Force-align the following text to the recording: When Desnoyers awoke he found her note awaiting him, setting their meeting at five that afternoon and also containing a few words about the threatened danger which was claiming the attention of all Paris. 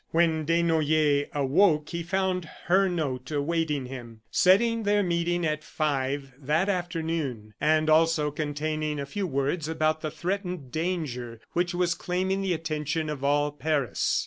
When 0.09 0.47
Desnoyers 0.47 1.27
awoke 1.31 1.89
he 1.89 2.01
found 2.01 2.45
her 2.65 2.89
note 2.89 3.29
awaiting 3.29 3.85
him, 3.85 4.21
setting 4.31 4.81
their 4.81 5.03
meeting 5.03 5.45
at 5.45 5.63
five 5.63 6.33
that 6.39 6.69
afternoon 6.69 7.53
and 7.61 7.87
also 7.87 8.31
containing 8.31 8.99
a 8.99 9.05
few 9.05 9.27
words 9.27 9.67
about 9.67 10.01
the 10.01 10.09
threatened 10.09 10.71
danger 10.71 11.39
which 11.53 11.75
was 11.75 11.93
claiming 11.93 12.41
the 12.41 12.53
attention 12.55 13.11
of 13.11 13.23
all 13.23 13.51
Paris. 13.51 14.19